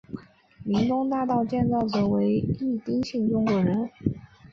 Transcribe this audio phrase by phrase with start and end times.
[0.63, 2.51] 林东大楼建造者为一
[2.83, 3.87] 丁姓中国人。